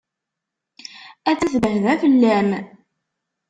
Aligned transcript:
Attan 1.29 1.47
tebbehba 1.53 1.93
fell-am. 2.01 2.49